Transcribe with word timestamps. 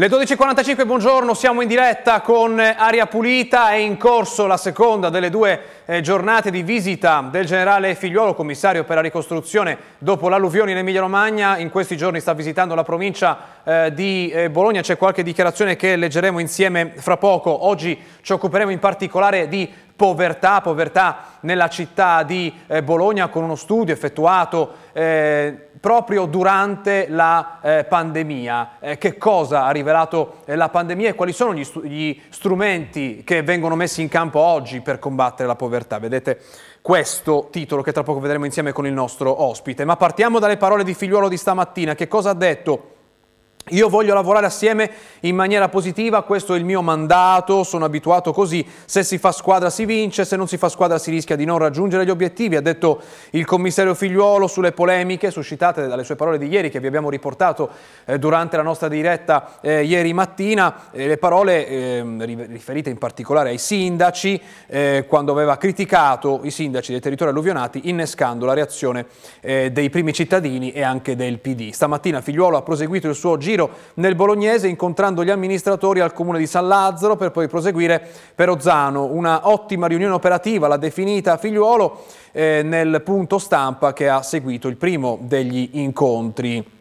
Le 0.00 0.06
12.45, 0.06 0.86
buongiorno, 0.86 1.34
siamo 1.34 1.60
in 1.60 1.66
diretta 1.66 2.20
con 2.20 2.60
Aria 2.60 3.06
Pulita, 3.06 3.70
è 3.70 3.78
in 3.78 3.96
corso 3.96 4.46
la 4.46 4.56
seconda 4.56 5.08
delle 5.08 5.28
due 5.28 5.60
eh, 5.86 6.02
giornate 6.02 6.52
di 6.52 6.62
visita 6.62 7.28
del 7.28 7.46
generale 7.46 7.96
Figliuolo, 7.96 8.32
commissario 8.32 8.84
per 8.84 8.94
la 8.94 9.02
ricostruzione 9.02 9.76
dopo 9.98 10.28
l'alluvione 10.28 10.70
in 10.70 10.76
Emilia 10.76 11.00
Romagna, 11.00 11.58
in 11.58 11.70
questi 11.70 11.96
giorni 11.96 12.20
sta 12.20 12.32
visitando 12.32 12.76
la 12.76 12.84
provincia 12.84 13.38
eh, 13.64 13.92
di 13.92 14.30
eh, 14.30 14.50
Bologna, 14.50 14.82
c'è 14.82 14.96
qualche 14.96 15.24
dichiarazione 15.24 15.74
che 15.74 15.96
leggeremo 15.96 16.38
insieme 16.38 16.92
fra 16.94 17.16
poco, 17.16 17.66
oggi 17.66 18.00
ci 18.20 18.32
occuperemo 18.32 18.70
in 18.70 18.78
particolare 18.78 19.48
di 19.48 19.68
povertà, 19.96 20.60
povertà 20.60 21.38
nella 21.40 21.68
città 21.68 22.22
di 22.22 22.54
eh, 22.68 22.84
Bologna 22.84 23.26
con 23.26 23.42
uno 23.42 23.56
studio 23.56 23.92
effettuato 23.92 24.74
eh, 24.92 25.67
proprio 25.80 26.26
durante 26.26 27.06
la 27.08 27.60
eh, 27.62 27.84
pandemia. 27.84 28.70
Eh, 28.80 28.98
che 28.98 29.16
cosa 29.16 29.64
ha 29.64 29.70
rivelato 29.70 30.38
eh, 30.44 30.56
la 30.56 30.68
pandemia 30.68 31.10
e 31.10 31.14
quali 31.14 31.32
sono 31.32 31.54
gli, 31.54 31.66
gli, 31.82 32.20
strumenti 32.28 33.22
che 33.24 33.42
vengono 33.42 33.74
messi 33.74 34.02
in 34.02 34.08
campo 34.08 34.40
oggi 34.40 34.80
per 34.80 34.98
combattere 34.98 35.48
la 35.48 35.56
povertà? 35.56 35.98
Vedete 35.98 36.40
questo 36.80 37.48
titolo 37.50 37.82
che 37.82 37.92
tra 37.92 38.02
poco 38.02 38.20
vedremo 38.20 38.44
insieme 38.44 38.72
con 38.72 38.86
il 38.86 38.92
nostro 38.92 39.42
ospite. 39.42 39.84
Ma 39.84 39.96
partiamo 39.96 40.38
dalle 40.38 40.56
parole 40.56 40.84
di 40.84 40.94
figliuolo 40.94 41.28
di 41.28 41.36
stamattina. 41.36 41.94
Che 41.94 42.08
cosa 42.08 42.30
ha 42.30 42.34
detto? 42.34 42.96
Io 43.70 43.88
voglio 43.88 44.14
lavorare 44.14 44.46
assieme 44.46 44.90
in 45.20 45.34
maniera 45.34 45.68
positiva, 45.68 46.22
questo 46.22 46.54
è 46.54 46.58
il 46.58 46.64
mio 46.64 46.80
mandato, 46.80 47.64
sono 47.64 47.84
abituato 47.84 48.32
così, 48.32 48.66
se 48.84 49.02
si 49.02 49.18
fa 49.18 49.32
squadra 49.32 49.68
si 49.70 49.84
vince, 49.84 50.24
se 50.24 50.36
non 50.36 50.48
si 50.48 50.56
fa 50.56 50.68
squadra 50.68 50.98
si 50.98 51.10
rischia 51.10 51.36
di 51.36 51.44
non 51.44 51.58
raggiungere 51.58 52.04
gli 52.04 52.10
obiettivi, 52.10 52.56
ha 52.56 52.60
detto 52.60 53.00
il 53.30 53.44
commissario 53.44 53.94
Figliuolo 53.94 54.46
sulle 54.46 54.72
polemiche 54.72 55.30
suscitate 55.30 55.86
dalle 55.86 56.04
sue 56.04 56.16
parole 56.16 56.38
di 56.38 56.46
ieri 56.46 56.70
che 56.70 56.80
vi 56.80 56.86
abbiamo 56.86 57.10
riportato 57.10 57.70
eh, 58.04 58.18
durante 58.18 58.56
la 58.56 58.62
nostra 58.62 58.88
diretta 58.88 59.58
eh, 59.60 59.84
ieri 59.84 60.12
mattina, 60.12 60.90
eh, 60.92 61.06
le 61.06 61.18
parole 61.18 61.66
ehm, 61.66 62.24
riferite 62.24 62.90
in 62.90 62.98
particolare 62.98 63.50
ai 63.50 63.58
sindaci, 63.58 64.40
eh, 64.66 65.04
quando 65.08 65.32
aveva 65.32 65.56
criticato 65.56 66.40
i 66.44 66.50
sindaci 66.50 66.92
dei 66.92 67.00
territori 67.00 67.30
alluvionati 67.30 67.88
innescando 67.88 68.46
la 68.46 68.54
reazione 68.54 69.06
eh, 69.40 69.70
dei 69.72 69.90
primi 69.90 70.12
cittadini 70.12 70.72
e 70.72 70.82
anche 70.82 71.16
del 71.16 71.38
PD. 71.38 71.70
Stamattina 71.70 72.20
Figliuolo 72.20 72.56
ha 72.56 72.62
proseguito 72.62 73.08
il 73.08 73.14
suo 73.14 73.36
giro 73.36 73.57
giro 73.58 73.70
nel 73.94 74.14
Bolognese 74.14 74.68
incontrando 74.68 75.24
gli 75.24 75.30
amministratori 75.30 75.98
al 75.98 76.12
comune 76.12 76.38
di 76.38 76.46
San 76.46 76.68
Lazzaro 76.68 77.16
per 77.16 77.32
poi 77.32 77.48
proseguire 77.48 78.06
per 78.34 78.48
Ozzano. 78.48 79.06
Una 79.06 79.48
ottima 79.48 79.88
riunione 79.88 80.14
operativa, 80.14 80.68
l'ha 80.68 80.76
definita 80.76 81.36
Figliuolo 81.36 82.04
eh, 82.30 82.62
nel 82.62 83.02
punto 83.02 83.38
stampa 83.38 83.92
che 83.92 84.08
ha 84.08 84.22
seguito 84.22 84.68
il 84.68 84.76
primo 84.76 85.18
degli 85.22 85.70
incontri. 85.72 86.76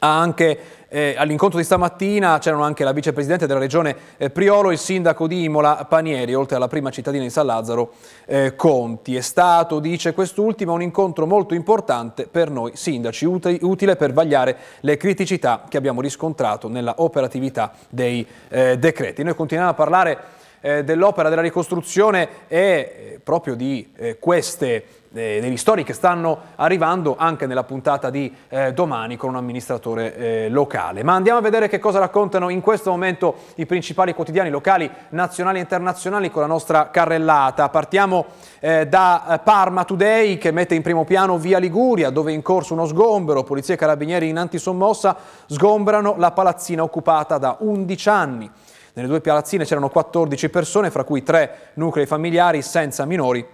Ha 0.00 0.20
anche 0.20 0.58
eh, 0.88 1.14
all'incontro 1.18 1.58
di 1.58 1.64
stamattina 1.64 2.38
c'erano 2.38 2.62
anche 2.62 2.82
la 2.82 2.92
vicepresidente 2.92 3.46
della 3.46 3.58
regione 3.58 3.94
eh, 4.16 4.30
Priolo 4.30 4.70
e 4.70 4.74
il 4.74 4.78
sindaco 4.78 5.26
di 5.26 5.44
Imola 5.44 5.86
Panieri, 5.88 6.34
oltre 6.34 6.56
alla 6.56 6.68
prima 6.68 6.90
cittadina 6.90 7.22
di 7.22 7.30
San 7.30 7.46
Lazzaro 7.46 7.92
eh, 8.26 8.56
Conti. 8.56 9.14
È 9.14 9.20
stato, 9.20 9.80
dice 9.80 10.14
quest'ultima, 10.14 10.72
un 10.72 10.82
incontro 10.82 11.26
molto 11.26 11.54
importante 11.54 12.26
per 12.26 12.50
noi 12.50 12.72
sindaci, 12.74 13.26
utile, 13.26 13.58
utile 13.62 13.96
per 13.96 14.12
vagliare 14.12 14.56
le 14.80 14.96
criticità 14.96 15.64
che 15.68 15.76
abbiamo 15.76 16.00
riscontrato 16.00 16.68
nella 16.68 16.94
operatività 16.98 17.72
dei 17.88 18.26
eh, 18.48 18.78
decreti. 18.78 19.22
Noi 19.22 19.34
continuiamo 19.34 19.72
a 19.72 19.74
parlare 19.74 20.18
eh, 20.60 20.84
dell'opera 20.84 21.28
della 21.28 21.42
ricostruzione 21.42 22.28
e 22.48 22.58
eh, 22.58 23.20
proprio 23.22 23.54
di 23.54 23.90
queste 24.18 24.84
eh, 25.12 25.38
dei 25.40 25.48
ristori 25.48 25.84
che 25.84 25.94
stanno 25.94 26.38
arrivando 26.56 27.16
anche 27.18 27.46
nella 27.46 27.64
puntata 27.64 28.10
di 28.10 28.32
eh, 28.48 28.72
domani 28.72 29.16
con 29.16 29.30
un 29.30 29.36
amministratore 29.36 30.14
eh, 30.16 30.48
locale. 30.50 31.02
Ma 31.02 31.14
andiamo 31.14 31.38
a 31.38 31.42
vedere 31.42 31.68
che 31.68 31.78
cosa 31.78 31.98
raccontano 31.98 32.50
in 32.50 32.60
questo 32.60 32.90
momento 32.90 33.36
i 33.54 33.66
principali 33.66 34.14
quotidiani 34.14 34.50
locali, 34.50 34.90
nazionali 35.10 35.58
e 35.58 35.62
internazionali 35.62 36.30
con 36.30 36.42
la 36.42 36.48
nostra 36.48 36.90
carrellata. 36.90 37.68
Partiamo 37.68 38.26
eh, 38.60 38.86
da 38.86 39.34
eh, 39.34 39.38
Parma 39.38 39.84
Today 39.84 40.36
che 40.38 40.50
mette 40.50 40.74
in 40.74 40.82
primo 40.82 41.04
piano 41.04 41.38
via 41.38 41.58
Liguria 41.58 42.10
dove 42.10 42.30
è 42.30 42.34
in 42.34 42.42
corso 42.42 42.74
uno 42.74 42.86
sgombero, 42.86 43.42
polizia 43.42 43.74
e 43.74 43.78
carabinieri 43.78 44.28
in 44.28 44.36
antisommossa 44.36 45.16
sgombrano 45.46 46.16
la 46.18 46.32
palazzina 46.32 46.82
occupata 46.82 47.38
da 47.38 47.56
11 47.60 48.08
anni. 48.08 48.50
Nelle 48.98 49.10
due 49.10 49.20
palazzine 49.20 49.64
c'erano 49.64 49.90
14 49.90 50.48
persone, 50.48 50.90
fra 50.90 51.04
cui 51.04 51.22
tre 51.22 51.70
nuclei 51.74 52.04
familiari 52.04 52.62
senza 52.62 53.04
minori 53.04 53.46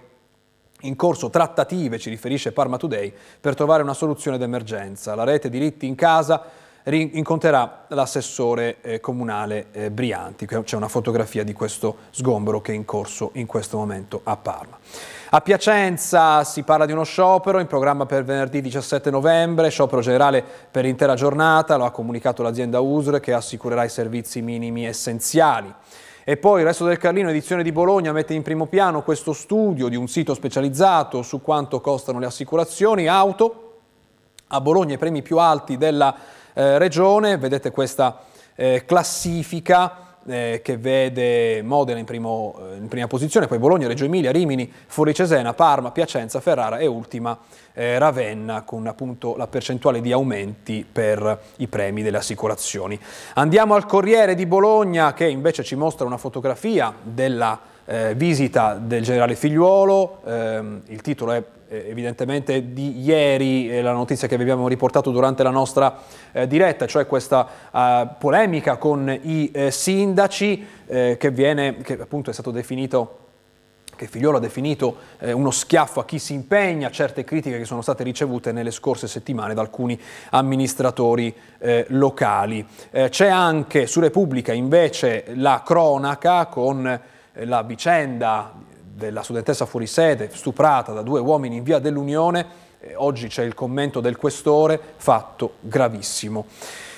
in 0.81 0.95
corso 0.95 1.29
trattative, 1.29 1.99
ci 1.99 2.09
riferisce 2.09 2.51
Parma 2.51 2.77
Today, 2.77 3.13
per 3.39 3.53
trovare 3.53 3.83
una 3.83 3.93
soluzione 3.93 4.39
d'emergenza. 4.39 5.13
La 5.13 5.23
rete 5.23 5.49
diritti 5.49 5.85
in 5.85 5.93
casa 5.93 6.41
incontrerà 6.93 7.85
l'assessore 7.89 8.77
eh, 8.81 8.99
comunale 8.99 9.67
eh, 9.71 9.89
Brianti. 9.89 10.45
C'è 10.45 10.75
una 10.75 10.87
fotografia 10.87 11.43
di 11.43 11.53
questo 11.53 11.97
sgombero 12.11 12.61
che 12.61 12.73
è 12.73 12.75
in 12.75 12.85
corso 12.85 13.31
in 13.33 13.47
questo 13.47 13.77
momento 13.77 14.21
a 14.23 14.37
Parma. 14.37 14.77
A 15.29 15.41
Piacenza 15.41 16.43
si 16.43 16.61
parla 16.61 16.85
di 16.85 16.91
uno 16.91 17.03
sciopero 17.03 17.59
in 17.59 17.67
programma 17.67 18.05
per 18.05 18.23
venerdì 18.23 18.61
17 18.61 19.09
novembre, 19.09 19.69
sciopero 19.69 20.01
generale 20.01 20.43
per 20.69 20.83
l'intera 20.83 21.15
giornata, 21.15 21.75
lo 21.75 21.85
ha 21.85 21.91
comunicato 21.91 22.43
l'azienda 22.43 22.79
USR 22.79 23.19
che 23.19 23.33
assicurerà 23.33 23.83
i 23.83 23.89
servizi 23.89 24.41
minimi 24.41 24.85
essenziali. 24.85 25.73
E 26.23 26.37
poi 26.37 26.61
il 26.61 26.65
resto 26.65 26.85
del 26.85 26.97
Carlino, 26.97 27.29
edizione 27.29 27.63
di 27.63 27.71
Bologna, 27.71 28.11
mette 28.11 28.33
in 28.33 28.43
primo 28.43 28.67
piano 28.67 29.03
questo 29.03 29.33
studio 29.33 29.89
di 29.89 29.95
un 29.95 30.07
sito 30.07 30.33
specializzato 30.33 31.21
su 31.21 31.41
quanto 31.41 31.81
costano 31.81 32.19
le 32.19 32.27
assicurazioni 32.27 33.07
auto. 33.07 33.61
A 34.47 34.61
Bologna 34.61 34.93
i 34.93 34.97
premi 34.97 35.21
più 35.21 35.37
alti 35.37 35.77
della 35.77 36.15
eh, 36.55 36.79
regione, 36.79 37.37
vedete 37.37 37.69
questa 37.69 38.21
eh, 38.55 38.83
classifica 38.85 40.05
eh, 40.27 40.61
che 40.63 40.77
vede 40.77 41.61
Modena 41.61 41.99
in, 41.99 42.05
primo, 42.05 42.55
eh, 42.71 42.77
in, 42.77 42.87
prima 42.87 43.07
posizione, 43.07 43.47
poi 43.47 43.59
Bologna, 43.59 43.87
Reggio 43.87 44.05
Emilia, 44.05 44.31
Rimini, 44.31 44.71
Fuori 44.87 45.13
Cesena, 45.13 45.53
Parma, 45.53 45.91
Piacenza, 45.91 46.39
Ferrara 46.39 46.77
e 46.79 46.87
ultima 46.87 47.37
eh, 47.73 47.99
Ravenna 47.99 48.63
con 48.63 48.87
appunto 48.87 49.35
la 49.35 49.47
percentuale 49.47 50.01
di 50.01 50.11
aumenti 50.11 50.85
per 50.89 51.39
i 51.57 51.67
premi 51.67 52.01
delle 52.01 52.17
assicurazioni. 52.17 52.99
Andiamo 53.35 53.75
al 53.75 53.85
Corriere 53.85 54.33
di 54.33 54.45
Bologna 54.45 55.13
che 55.13 55.27
invece 55.27 55.63
ci 55.63 55.75
mostra 55.75 56.05
una 56.05 56.17
fotografia 56.17 56.93
della 57.03 57.73
eh, 57.85 58.15
visita 58.15 58.75
del 58.75 59.03
generale 59.03 59.35
Figliuolo, 59.35 60.21
ehm, 60.25 60.81
il 60.87 61.01
titolo 61.01 61.31
è 61.31 61.43
eh, 61.67 61.85
evidentemente 61.89 62.73
di 62.73 63.01
ieri 63.01 63.81
la 63.81 63.91
notizia 63.91 64.27
che 64.27 64.37
vi 64.37 64.43
abbiamo 64.43 64.67
riportato 64.67 65.11
durante 65.11 65.43
la 65.43 65.49
nostra 65.49 65.97
eh, 66.31 66.47
diretta, 66.47 66.85
cioè 66.85 67.05
questa 67.05 67.47
eh, 67.73 68.07
polemica 68.17 68.77
con 68.77 69.09
i 69.09 69.51
eh, 69.51 69.71
sindaci 69.71 70.65
eh, 70.87 71.17
che, 71.19 71.31
viene, 71.31 71.77
che 71.77 71.93
appunto 71.99 72.29
è 72.29 72.33
stato 72.33 72.51
definito 72.51 73.19
che 73.95 74.07
Figliolo 74.07 74.37
ha 74.37 74.41
definito 74.41 74.97
eh, 75.19 75.31
uno 75.31 75.51
schiaffo 75.51 76.01
a 76.01 76.05
chi 76.05 76.19
si 76.19 76.33
impegna, 76.33 76.91
certe 76.91 77.23
critiche 77.23 77.57
che 77.57 77.65
sono 77.65 77.81
state 77.81 78.03
ricevute 78.03 78.51
nelle 78.51 78.71
scorse 78.71 79.07
settimane 79.07 79.53
da 79.53 79.61
alcuni 79.61 79.97
amministratori 80.31 81.33
eh, 81.59 81.85
locali. 81.89 82.65
Eh, 82.91 83.09
c'è 83.09 83.29
anche 83.29 83.87
su 83.87 84.01
Repubblica 84.01 84.51
invece 84.51 85.25
la 85.35 85.63
cronaca 85.65 86.47
con 86.47 86.99
la 87.43 87.61
vicenda 87.63 88.51
della 88.81 89.23
studentessa 89.23 89.65
fuori 89.65 89.87
sede 89.87 90.29
stuprata 90.31 90.93
da 90.93 91.01
due 91.01 91.19
uomini 91.19 91.57
in 91.57 91.63
via 91.63 91.79
dell'Unione, 91.79 92.45
eh, 92.79 92.95
oggi 92.95 93.27
c'è 93.27 93.43
il 93.43 93.53
commento 93.53 93.99
del 93.99 94.15
questore, 94.15 94.79
fatto 94.95 95.55
gravissimo. 95.59 96.45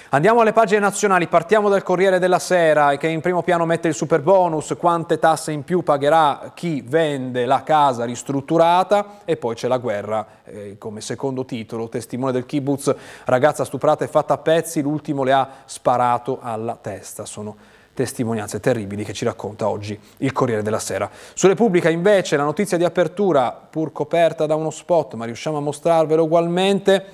Andiamo 0.09 0.39
alle 0.39 0.53
pagine 0.53 0.79
nazionali, 0.79 1.27
partiamo 1.27 1.67
dal 1.67 1.83
Corriere 1.83 2.17
della 2.17 2.39
Sera 2.39 2.95
che 2.95 3.07
in 3.07 3.19
primo 3.19 3.41
piano 3.41 3.65
mette 3.65 3.89
il 3.89 3.93
super 3.93 4.21
bonus, 4.21 4.73
quante 4.79 5.19
tasse 5.19 5.51
in 5.51 5.65
più 5.65 5.83
pagherà 5.83 6.51
chi 6.53 6.81
vende 6.81 7.45
la 7.45 7.61
casa 7.63 8.05
ristrutturata 8.05 9.19
e 9.25 9.35
poi 9.35 9.55
c'è 9.55 9.67
la 9.67 9.79
guerra 9.79 10.25
eh, 10.45 10.77
come 10.77 11.01
secondo 11.01 11.43
titolo, 11.43 11.89
testimone 11.89 12.31
del 12.31 12.45
kibbutz, 12.45 12.95
ragazza 13.25 13.65
stuprata 13.65 14.05
e 14.05 14.07
fatta 14.07 14.35
a 14.35 14.37
pezzi, 14.37 14.81
l'ultimo 14.81 15.23
le 15.23 15.33
ha 15.33 15.49
sparato 15.65 16.39
alla 16.41 16.77
testa. 16.79 17.25
Sono 17.25 17.57
testimonianze 17.97 18.59
terribili 18.59 19.03
che 19.03 19.11
ci 19.11 19.25
racconta 19.25 19.67
oggi 19.67 19.99
il 20.17 20.31
Corriere 20.31 20.61
della 20.61 20.77
Sera. 20.77 21.09
Su 21.33 21.47
Repubblica 21.47 21.89
invece 21.89 22.37
la 22.37 22.43
notizia 22.43 22.77
di 22.77 22.83
apertura, 22.83 23.51
pur 23.51 23.91
coperta 23.91 24.45
da 24.45 24.53
uno 24.53 24.69
spot, 24.69 25.15
ma 25.15 25.25
riusciamo 25.25 25.57
a 25.57 25.61
mostrarvelo 25.61 26.23
ugualmente, 26.23 27.05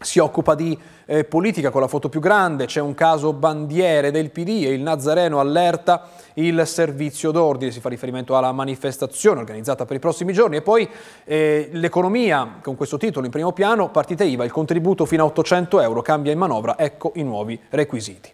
si 0.00 0.18
occupa 0.18 0.54
di 0.54 0.78
eh, 1.04 1.24
politica 1.24 1.68
con 1.68 1.82
la 1.82 1.86
foto 1.86 2.08
più 2.08 2.20
grande, 2.20 2.64
c'è 2.64 2.80
un 2.80 2.94
caso 2.94 3.34
bandiere 3.34 4.10
del 4.10 4.30
PD 4.30 4.64
e 4.64 4.72
il 4.72 4.80
Nazareno 4.80 5.38
allerta 5.38 6.08
il 6.34 6.62
servizio 6.64 7.30
d'ordine, 7.30 7.70
si 7.70 7.80
fa 7.80 7.90
riferimento 7.90 8.34
alla 8.34 8.52
manifestazione 8.52 9.40
organizzata 9.40 9.84
per 9.84 9.96
i 9.96 9.98
prossimi 9.98 10.32
giorni 10.32 10.56
e 10.56 10.62
poi 10.62 10.88
eh, 11.24 11.68
l'economia 11.72 12.60
con 12.62 12.74
questo 12.74 12.96
titolo 12.96 13.26
in 13.26 13.32
primo 13.32 13.52
piano, 13.52 13.90
partite 13.90 14.24
IVA, 14.24 14.44
il 14.44 14.52
contributo 14.52 15.04
fino 15.04 15.24
a 15.24 15.26
800 15.26 15.82
euro 15.82 16.00
cambia 16.00 16.32
in 16.32 16.38
manovra, 16.38 16.78
ecco 16.78 17.12
i 17.16 17.22
nuovi 17.22 17.60
requisiti. 17.68 18.32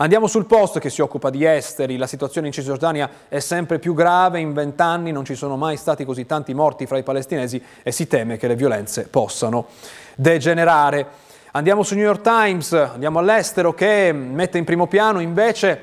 Andiamo 0.00 0.28
sul 0.28 0.46
post 0.46 0.78
che 0.78 0.88
si 0.88 1.02
occupa 1.02 1.28
di 1.28 1.44
esteri, 1.44 1.98
la 1.98 2.06
situazione 2.06 2.46
in 2.46 2.54
Cisgiordania 2.54 3.10
è 3.28 3.38
sempre 3.38 3.78
più 3.78 3.92
grave, 3.92 4.40
in 4.40 4.54
vent'anni 4.54 5.12
non 5.12 5.26
ci 5.26 5.34
sono 5.34 5.58
mai 5.58 5.76
stati 5.76 6.06
così 6.06 6.24
tanti 6.24 6.54
morti 6.54 6.86
fra 6.86 6.96
i 6.96 7.02
palestinesi 7.02 7.62
e 7.82 7.92
si 7.92 8.06
teme 8.06 8.38
che 8.38 8.48
le 8.48 8.56
violenze 8.56 9.08
possano 9.08 9.66
degenerare. 10.14 11.06
Andiamo 11.50 11.82
su 11.82 11.94
New 11.96 12.04
York 12.04 12.22
Times, 12.22 12.72
andiamo 12.72 13.18
all'estero 13.18 13.74
che 13.74 14.10
mette 14.10 14.56
in 14.56 14.64
primo 14.64 14.86
piano 14.86 15.20
invece 15.20 15.80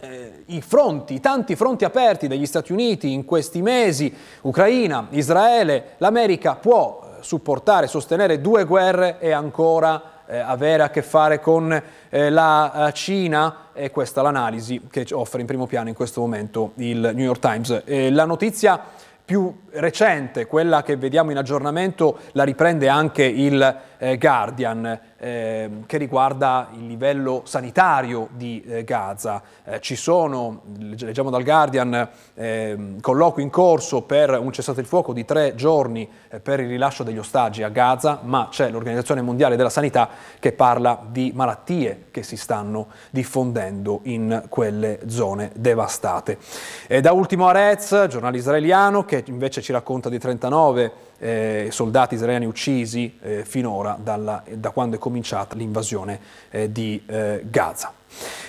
eh, 0.00 0.42
i 0.44 0.60
fronti, 0.60 1.14
i 1.14 1.20
tanti 1.20 1.56
fronti 1.56 1.86
aperti 1.86 2.28
degli 2.28 2.44
Stati 2.44 2.72
Uniti 2.72 3.10
in 3.10 3.24
questi 3.24 3.62
mesi, 3.62 4.14
Ucraina, 4.42 5.06
Israele, 5.12 5.94
l'America 5.96 6.56
può 6.56 7.16
supportare, 7.20 7.86
sostenere 7.86 8.42
due 8.42 8.64
guerre 8.64 9.18
e 9.18 9.30
ancora 9.30 10.16
eh, 10.28 10.38
avere 10.38 10.82
a 10.82 10.90
che 10.90 11.02
fare 11.02 11.40
con 11.40 11.82
eh, 12.08 12.30
la 12.30 12.88
eh, 12.88 12.92
Cina 12.92 13.68
e 13.72 13.90
questa 13.90 14.20
è 14.20 14.24
l'analisi 14.24 14.86
che 14.90 15.06
offre 15.12 15.40
in 15.40 15.46
primo 15.46 15.66
piano 15.66 15.88
in 15.88 15.94
questo 15.94 16.20
momento 16.20 16.72
il 16.76 16.98
New 16.98 17.24
York 17.24 17.40
Times. 17.40 17.82
la 18.10 18.24
notizia 18.24 18.80
più 19.28 19.54
recente, 19.72 20.46
quella 20.46 20.82
che 20.82 20.96
vediamo 20.96 21.30
in 21.30 21.36
aggiornamento, 21.36 22.16
la 22.32 22.44
riprende 22.44 22.88
anche 22.88 23.24
il 23.24 23.80
eh, 23.98 24.16
Guardian 24.16 24.98
eh, 25.18 25.70
che 25.86 25.96
riguarda 25.96 26.68
il 26.74 26.86
livello 26.86 27.42
sanitario 27.44 28.28
di 28.32 28.62
eh, 28.66 28.84
Gaza. 28.84 29.42
Eh, 29.64 29.80
ci 29.80 29.96
sono, 29.96 30.62
leggiamo 30.78 31.30
dal 31.30 31.42
Guardian, 31.42 32.08
ehm, 32.34 33.00
colloqui 33.00 33.42
in 33.42 33.50
corso 33.50 34.02
per 34.02 34.38
un 34.38 34.52
cessato 34.52 34.80
il 34.80 34.86
fuoco 34.86 35.12
di 35.12 35.24
tre 35.24 35.54
giorni 35.54 36.08
eh, 36.28 36.40
per 36.40 36.60
il 36.60 36.68
rilascio 36.68 37.02
degli 37.02 37.18
ostaggi 37.18 37.62
a 37.62 37.68
Gaza, 37.68 38.20
ma 38.22 38.48
c'è 38.50 38.70
l'Organizzazione 38.70 39.20
Mondiale 39.20 39.56
della 39.56 39.70
Sanità 39.70 40.08
che 40.38 40.52
parla 40.52 41.00
di 41.08 41.32
malattie 41.34 42.06
che 42.10 42.22
si 42.22 42.36
stanno 42.36 42.88
diffondendo 43.10 44.00
in 44.04 44.44
quelle 44.48 45.00
zone 45.06 45.50
devastate. 45.54 46.38
E 46.86 47.00
da 47.00 47.12
ultimo 47.12 47.48
Arez, 47.48 48.06
giornale 48.08 48.36
israeliano, 48.36 49.04
che 49.04 49.24
invece 49.26 49.62
ci 49.62 49.72
racconta 49.72 50.08
di 50.08 50.18
39 50.18 51.06
eh, 51.18 51.68
soldati 51.70 52.14
israeliani 52.14 52.46
uccisi 52.46 53.18
eh, 53.20 53.44
finora 53.44 53.98
dalla, 54.00 54.42
da 54.54 54.70
quando 54.70 54.96
è 54.96 54.98
cominciata 54.98 55.54
l'invasione 55.54 56.20
eh, 56.50 56.70
di 56.70 57.02
eh, 57.06 57.44
Gaza. 57.48 57.92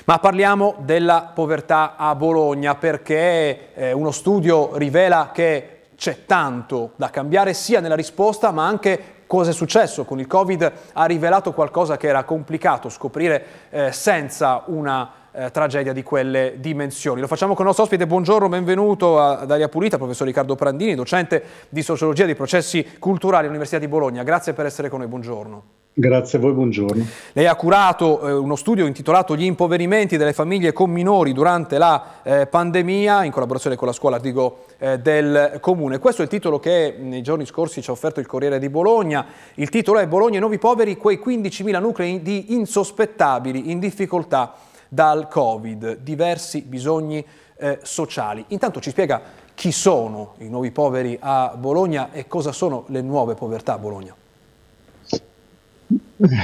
Ma 0.06 0.20
parliamo 0.20 0.76
della 0.80 1.32
povertà 1.34 1.96
a 1.96 2.16
Bologna 2.16 2.76
perché 2.76 3.74
eh, 3.74 3.92
uno 3.92 4.12
studio 4.12 4.78
rivela 4.78 5.32
che 5.34 5.80
c'è 5.96 6.26
tanto 6.26 6.94
da 6.96 7.10
cambiare 7.10 7.54
sia 7.54 7.82
nella 7.82 7.96
risposta 7.96 8.52
ma 8.52 8.66
anche 8.66 9.18
cosa 9.28 9.52
è 9.52 9.54
successo 9.54 10.06
con 10.06 10.20
il 10.20 10.28
Covid 10.28 10.72
ha 10.94 11.06
rivelato 11.06 11.52
qualcosa 11.52 11.98
che 11.98 12.08
era 12.08 12.24
complicato 12.24 12.90
scoprire 12.90 13.46
eh, 13.70 13.92
senza 13.92 14.64
una 14.68 15.12
eh, 15.32 15.52
tragedia 15.52 15.94
di 15.94 16.04
quelle 16.04 16.56
dimensioni. 16.58 17.22
Lo 17.22 17.28
facciamo 17.28 17.54
con 17.54 17.62
il 17.62 17.68
nostro 17.68 17.84
ospite, 17.84 18.08
buongiorno, 18.08 18.50
benvenuto 18.50 19.20
ad 19.20 19.50
Aria 19.50 19.70
Pulita, 19.70 19.98
professor 19.98 20.28
Riccardo 20.28 20.56
Prandini, 20.56 20.96
docente 20.96 21.44
di 21.70 21.82
sociologia 21.82 22.26
dei 22.26 22.36
processi 22.36 22.86
culturali 23.00 23.44
all'Università 23.44 23.80
di 23.80 23.88
Bologna. 23.88 24.24
Grazie 24.24 24.54
per 24.54 24.66
essere 24.66 24.90
con 24.90 25.00
noi, 25.00 25.08
buongiorno. 25.08 25.64
Grazie 26.00 26.38
a 26.38 26.42
voi, 26.42 26.54
buongiorno. 26.54 27.06
Lei 27.34 27.46
ha 27.46 27.56
curato 27.56 28.26
eh, 28.26 28.32
uno 28.32 28.56
studio 28.56 28.86
intitolato 28.86 29.36
Gli 29.36 29.44
impoverimenti 29.44 30.16
delle 30.16 30.32
famiglie 30.32 30.72
con 30.72 30.90
minori 30.90 31.34
durante 31.34 31.78
la 31.78 32.22
eh, 32.24 32.48
pandemia, 32.48 33.26
in 33.26 33.32
collaborazione 33.32 33.76
con 33.76 33.88
la 33.88 33.94
scuola 33.94 34.16
Artigo 34.16 34.60
eh, 34.78 35.00
del 35.00 35.58
Comune. 35.60 36.00
Questo 36.00 36.22
è 36.22 36.24
il 36.24 36.32
titolo 36.32 36.58
che 36.58 36.96
nei 36.98 37.22
giorni 37.22 37.46
scorsi 37.46 37.82
ci 37.82 37.90
ha 37.90 37.94
offerto 37.94 38.22
il 38.22 38.28
Corriere 38.28 38.60
di 38.60 38.70
Bologna. 38.70 39.26
Il 39.56 39.68
titolo 39.68 40.00
è 40.00 40.08
Bologna 40.08 40.38
e 40.38 40.40
nuovi 40.40 40.58
poveri, 40.58 40.96
quei 40.96 41.20
15.000 41.22 41.82
nuclei 41.82 42.22
di 42.22 42.54
insospettabili 42.54 43.70
in 43.70 43.80
difficoltà 43.80 44.54
dal 44.90 45.28
Covid, 45.28 46.00
diversi 46.00 46.62
bisogni 46.62 47.24
eh, 47.58 47.80
sociali. 47.84 48.44
Intanto 48.50 48.82
ci 48.82 48.90
spiega 48.90 49.22
chi 49.54 49.72
sono 49.72 50.34
i 50.40 50.50
nuovi 50.50 50.72
poveri 50.72 51.18
a 51.20 51.56
Bologna 51.58 52.12
e 52.12 52.28
cosa 52.28 52.52
sono 52.52 52.86
le 52.88 53.02
nuove 53.02 53.36
povertà 53.36 53.74
a 53.74 53.78
Bologna. 53.78 54.16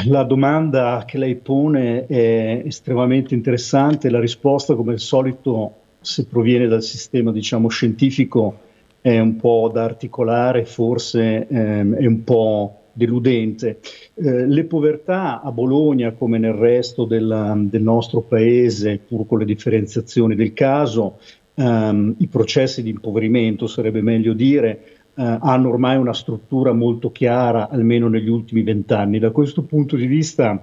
La 0.05 0.23
domanda 0.23 1.03
che 1.05 1.17
lei 1.17 1.35
pone 1.35 2.05
è 2.05 2.61
estremamente 2.65 3.33
interessante, 3.33 4.09
la 4.09 4.19
risposta 4.19 4.75
come 4.75 4.93
al 4.93 4.99
solito 4.99 5.73
se 5.99 6.25
proviene 6.25 6.67
dal 6.67 6.83
sistema 6.83 7.31
diciamo, 7.31 7.67
scientifico 7.67 8.59
è 9.01 9.19
un 9.19 9.35
po' 9.35 9.69
da 9.73 9.83
articolare, 9.83 10.65
forse 10.65 11.47
ehm, 11.47 11.95
è 11.95 12.05
un 12.05 12.23
po' 12.23 12.79
deludente. 12.95 13.79
Eh, 14.13 14.47
le 14.47 14.63
povertà 14.63 15.41
a 15.41 15.51
Bologna, 15.51 16.13
come 16.13 16.37
nel 16.37 16.53
resto 16.53 17.05
della, 17.05 17.53
del 17.57 17.83
nostro 17.83 18.21
paese, 18.21 18.99
pur 19.05 19.27
con 19.27 19.39
le 19.39 19.45
differenziazioni 19.45 20.33
del 20.33 20.53
caso, 20.53 21.19
ehm, 21.55 22.15
i 22.19 22.27
processi 22.27 22.81
di 22.81 22.89
impoverimento, 22.89 23.67
sarebbe 23.67 24.01
meglio 24.01 24.33
dire, 24.33 24.83
eh, 25.15 25.37
hanno 25.41 25.69
ormai 25.69 25.97
una 25.97 26.13
struttura 26.13 26.73
molto 26.73 27.11
chiara, 27.11 27.69
almeno 27.69 28.07
negli 28.07 28.29
ultimi 28.29 28.63
vent'anni. 28.63 29.19
Da 29.19 29.31
questo 29.31 29.63
punto 29.63 29.95
di 29.95 30.07
vista 30.07 30.61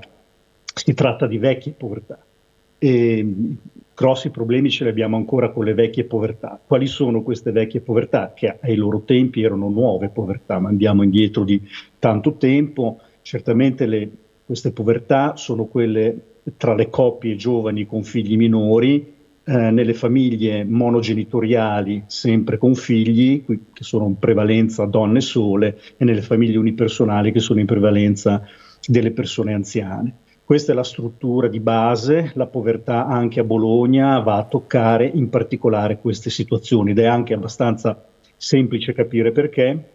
si 0.74 0.94
tratta 0.94 1.26
di 1.26 1.38
vecchie 1.38 1.72
povertà. 1.72 2.18
E 2.84 3.24
grossi 3.94 4.30
problemi 4.30 4.68
ce 4.68 4.82
li 4.82 4.90
abbiamo 4.90 5.16
ancora 5.16 5.50
con 5.50 5.64
le 5.64 5.72
vecchie 5.72 6.02
povertà. 6.02 6.60
Quali 6.66 6.88
sono 6.88 7.22
queste 7.22 7.52
vecchie 7.52 7.78
povertà? 7.78 8.32
Che 8.34 8.58
ai 8.60 8.74
loro 8.74 9.02
tempi 9.02 9.40
erano 9.40 9.68
nuove 9.68 10.08
povertà, 10.08 10.58
ma 10.58 10.70
andiamo 10.70 11.04
indietro 11.04 11.44
di 11.44 11.62
tanto 12.00 12.34
tempo. 12.38 12.98
Certamente 13.22 13.86
le, 13.86 14.10
queste 14.44 14.72
povertà 14.72 15.36
sono 15.36 15.66
quelle 15.66 16.40
tra 16.56 16.74
le 16.74 16.90
coppie 16.90 17.36
giovani 17.36 17.86
con 17.86 18.02
figli 18.02 18.36
minori, 18.36 19.14
eh, 19.44 19.70
nelle 19.70 19.94
famiglie 19.94 20.64
monogenitoriali 20.64 22.02
sempre 22.08 22.58
con 22.58 22.74
figli, 22.74 23.44
che 23.46 23.84
sono 23.84 24.06
in 24.06 24.18
prevalenza 24.18 24.86
donne 24.86 25.20
sole, 25.20 25.78
e 25.96 26.04
nelle 26.04 26.22
famiglie 26.22 26.58
unipersonali 26.58 27.30
che 27.30 27.38
sono 27.38 27.60
in 27.60 27.66
prevalenza 27.66 28.44
delle 28.84 29.12
persone 29.12 29.54
anziane. 29.54 30.16
Questa 30.44 30.72
è 30.72 30.74
la 30.74 30.82
struttura 30.82 31.46
di 31.46 31.60
base, 31.60 32.32
la 32.34 32.46
povertà 32.46 33.06
anche 33.06 33.40
a 33.40 33.44
Bologna 33.44 34.18
va 34.18 34.38
a 34.38 34.44
toccare 34.44 35.06
in 35.06 35.28
particolare 35.30 35.98
queste 35.98 36.30
situazioni 36.30 36.90
ed 36.90 36.98
è 36.98 37.06
anche 37.06 37.32
abbastanza 37.32 38.04
semplice 38.36 38.92
capire 38.92 39.30
perché, 39.30 39.90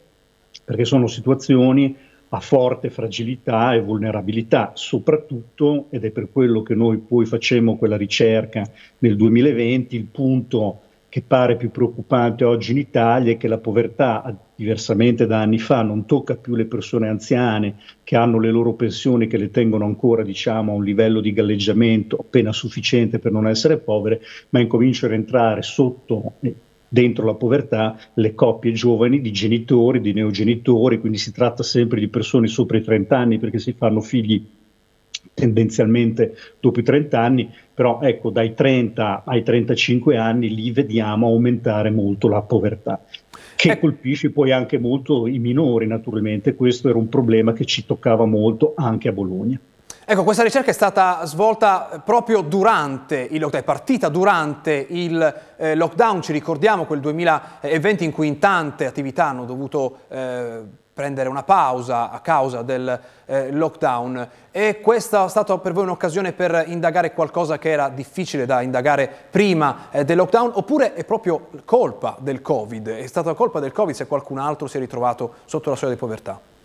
perché 0.63 0.85
sono 0.85 1.07
situazioni 1.07 1.95
a 2.29 2.39
forte 2.39 2.89
fragilità 2.89 3.73
e 3.73 3.81
vulnerabilità, 3.81 4.71
soprattutto, 4.73 5.87
ed 5.89 6.05
è 6.05 6.11
per 6.11 6.29
quello 6.31 6.61
che 6.61 6.75
noi 6.75 6.97
poi 6.97 7.25
facciamo 7.25 7.77
quella 7.77 7.97
ricerca 7.97 8.63
nel 8.99 9.15
2020, 9.17 9.95
il 9.95 10.05
punto 10.05 10.81
che 11.09 11.23
pare 11.25 11.55
più 11.55 11.71
preoccupante 11.71 12.43
oggi 12.43 12.71
in 12.71 12.77
Italia 12.77 13.31
è 13.31 13.37
che 13.37 13.47
la 13.47 13.59
povertà, 13.59 14.37
diversamente 14.55 15.25
da 15.25 15.39
anni 15.39 15.57
fa, 15.57 15.81
non 15.81 16.05
tocca 16.05 16.35
più 16.35 16.55
le 16.55 16.65
persone 16.65 17.07
anziane 17.07 17.75
che 18.03 18.17
hanno 18.17 18.39
le 18.39 18.51
loro 18.51 18.73
pensioni 18.73 19.27
che 19.27 19.37
le 19.37 19.49
tengono 19.49 19.85
ancora 19.85 20.21
diciamo, 20.23 20.73
a 20.73 20.75
un 20.75 20.83
livello 20.83 21.21
di 21.21 21.31
galleggiamento 21.31 22.17
appena 22.17 22.51
sufficiente 22.51 23.19
per 23.19 23.31
non 23.31 23.47
essere 23.47 23.77
povere, 23.77 24.21
ma 24.49 24.59
incomincia 24.59 25.07
a 25.07 25.13
entrare 25.13 25.61
sotto 25.61 26.33
eh, 26.41 26.53
dentro 26.89 27.25
la 27.25 27.35
povertà 27.35 27.97
le 28.15 28.33
coppie 28.33 28.73
giovani 28.73 29.21
di 29.21 29.31
genitori, 29.31 30.01
di 30.01 30.13
neogenitori, 30.13 30.99
quindi 30.99 31.17
si 31.17 31.31
tratta 31.31 31.63
sempre 31.63 31.99
di 31.99 32.09
persone 32.09 32.47
sopra 32.47 32.77
i 32.77 32.83
30 32.83 33.17
anni 33.17 33.39
perché 33.39 33.59
si 33.59 33.73
fanno 33.73 34.01
figli 34.01 34.45
tendenzialmente 35.37 36.35
dopo 36.59 36.79
i 36.79 36.83
30 36.83 37.21
anni, 37.21 37.53
però 37.71 37.99
ecco 38.01 38.31
dai 38.31 38.55
30 38.55 39.21
ai 39.23 39.43
35 39.43 40.17
anni 40.17 40.51
lì 40.53 40.71
vediamo 40.71 41.27
aumentare 41.27 41.91
molto 41.91 42.27
la 42.27 42.41
povertà 42.41 42.99
che 43.55 43.71
eh. 43.71 43.79
colpisce 43.79 44.31
poi 44.31 44.51
anche 44.51 44.79
molto 44.79 45.27
i 45.27 45.37
minori 45.37 45.85
naturalmente, 45.85 46.55
questo 46.55 46.89
era 46.89 46.97
un 46.97 47.07
problema 47.09 47.53
che 47.53 47.65
ci 47.65 47.85
toccava 47.85 48.25
molto 48.25 48.73
anche 48.75 49.09
a 49.09 49.11
Bologna. 49.11 49.59
Ecco, 50.09 50.23
questa 50.23 50.43
ricerca 50.43 50.69
è 50.69 50.73
stata 50.73 51.25
svolta 51.25 52.01
proprio 52.01 52.39
durante 52.39 53.27
il 53.29 53.41
lockdown, 53.41 53.61
è 53.61 53.65
partita 53.65 54.07
durante 54.07 54.85
il 54.87 55.35
eh, 55.57 55.75
lockdown, 55.75 56.21
ci 56.21 56.31
ricordiamo 56.31 56.85
quel 56.85 57.01
2020 57.01 58.05
in 58.05 58.13
cui 58.13 58.27
in 58.27 58.39
tante 58.39 58.85
attività 58.85 59.25
hanno 59.25 59.43
dovuto 59.43 59.97
eh, 60.07 60.61
prendere 60.93 61.27
una 61.27 61.43
pausa 61.43 62.09
a 62.09 62.21
causa 62.21 62.61
del 62.61 62.97
eh, 63.25 63.51
lockdown 63.51 64.29
e 64.49 64.79
questa 64.79 65.25
è 65.25 65.29
stata 65.29 65.57
per 65.57 65.73
voi 65.73 65.83
un'occasione 65.83 66.31
per 66.31 66.63
indagare 66.67 67.11
qualcosa 67.13 67.57
che 67.57 67.69
era 67.69 67.89
difficile 67.89 68.45
da 68.45 68.61
indagare 68.61 69.11
prima 69.29 69.89
eh, 69.91 70.05
del 70.05 70.15
lockdown 70.15 70.51
oppure 70.53 70.93
è 70.93 71.03
proprio 71.03 71.49
colpa 71.65 72.15
del 72.21 72.41
Covid? 72.41 72.87
È 72.87 73.07
stata 73.07 73.33
colpa 73.33 73.59
del 73.59 73.73
Covid 73.73 73.93
se 73.93 74.07
qualcun 74.07 74.37
altro 74.37 74.67
si 74.67 74.77
è 74.77 74.79
ritrovato 74.79 75.33
sotto 75.43 75.69
la 75.69 75.75
soglia 75.75 75.91
di 75.91 75.99
povertà? 75.99 76.55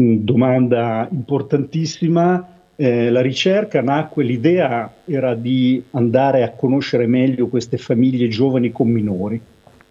Mm, 0.00 0.16
domanda 0.18 1.08
importantissima. 1.10 2.56
Eh, 2.76 3.10
la 3.10 3.20
ricerca 3.20 3.82
nacque, 3.82 4.22
l'idea 4.22 4.92
era 5.04 5.34
di 5.34 5.82
andare 5.90 6.44
a 6.44 6.50
conoscere 6.52 7.06
meglio 7.06 7.48
queste 7.48 7.76
famiglie 7.76 8.28
giovani 8.28 8.70
con 8.70 8.88
minori 8.88 9.40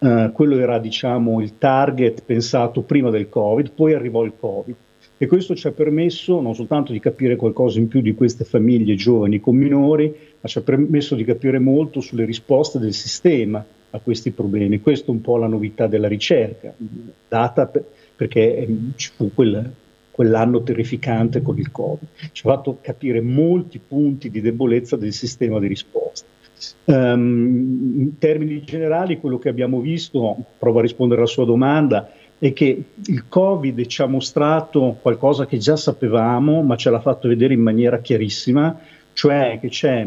eh, 0.00 0.30
quello 0.32 0.58
era 0.58 0.78
diciamo, 0.78 1.40
il 1.40 1.58
target 1.58 2.22
pensato 2.24 2.82
prima 2.82 3.10
del 3.10 3.28
Covid, 3.28 3.72
poi 3.72 3.94
arrivò 3.94 4.24
il 4.24 4.32
Covid 4.38 4.74
e 5.20 5.26
questo 5.26 5.56
ci 5.56 5.66
ha 5.66 5.72
permesso 5.72 6.40
non 6.40 6.54
soltanto 6.54 6.92
di 6.92 7.00
capire 7.00 7.34
qualcosa 7.34 7.80
in 7.80 7.88
più 7.88 8.00
di 8.00 8.14
queste 8.14 8.44
famiglie 8.44 8.94
giovani 8.94 9.40
con 9.40 9.56
minori, 9.56 10.14
ma 10.40 10.48
ci 10.48 10.58
ha 10.58 10.60
permesso 10.60 11.16
di 11.16 11.24
capire 11.24 11.58
molto 11.58 12.00
sulle 12.00 12.24
risposte 12.24 12.78
del 12.78 12.94
sistema 12.94 13.64
a 13.90 13.98
questi 13.98 14.30
problemi. 14.30 14.80
Questa 14.80 15.08
è 15.08 15.10
un 15.10 15.20
po' 15.20 15.36
la 15.36 15.48
novità 15.48 15.88
della 15.88 16.06
ricerca, 16.06 16.72
data 17.26 17.66
per, 17.66 17.84
perché 18.14 18.58
ehm, 18.58 18.92
ci 18.94 19.10
fu 19.12 19.32
quel, 19.34 19.68
quell'anno 20.18 20.64
terrificante 20.64 21.42
con 21.42 21.58
il 21.58 21.70
Covid. 21.70 22.08
Ci 22.32 22.44
ha 22.44 22.50
fatto 22.50 22.78
capire 22.80 23.20
molti 23.20 23.78
punti 23.78 24.30
di 24.30 24.40
debolezza 24.40 24.96
del 24.96 25.12
sistema 25.12 25.60
di 25.60 25.68
risposta. 25.68 26.26
Um, 26.86 28.00
in 28.00 28.18
termini 28.18 28.64
generali, 28.64 29.20
quello 29.20 29.38
che 29.38 29.48
abbiamo 29.48 29.78
visto, 29.78 30.36
provo 30.58 30.80
a 30.80 30.82
rispondere 30.82 31.20
alla 31.20 31.30
sua 31.30 31.44
domanda, 31.44 32.10
è 32.36 32.52
che 32.52 32.82
il 33.06 33.28
Covid 33.28 33.86
ci 33.86 34.02
ha 34.02 34.06
mostrato 34.06 34.98
qualcosa 35.00 35.46
che 35.46 35.58
già 35.58 35.76
sapevamo, 35.76 36.62
ma 36.62 36.74
ce 36.74 36.90
l'ha 36.90 37.00
fatto 37.00 37.28
vedere 37.28 37.54
in 37.54 37.60
maniera 37.60 38.00
chiarissima, 38.00 38.76
cioè 39.12 39.58
che 39.60 39.68
c'è 39.68 40.04